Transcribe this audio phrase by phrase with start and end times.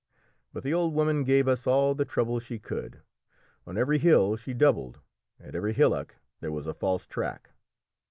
[0.51, 3.01] But the old woman gave us all the trouble she could;
[3.67, 4.99] on every hill she doubled,
[5.39, 7.51] at every hillock there was a false track.